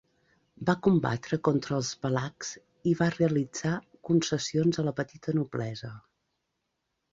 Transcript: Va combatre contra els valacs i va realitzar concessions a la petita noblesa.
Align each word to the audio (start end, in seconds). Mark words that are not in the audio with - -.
Va 0.69 0.73
combatre 0.85 1.37
contra 1.47 1.75
els 1.79 1.91
valacs 2.05 2.51
i 2.93 2.95
va 3.03 3.11
realitzar 3.19 3.75
concessions 4.11 4.83
a 4.85 4.89
la 4.91 4.97
petita 5.03 5.39
noblesa. 5.43 5.95